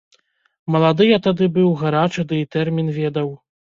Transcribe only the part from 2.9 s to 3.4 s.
ведаў.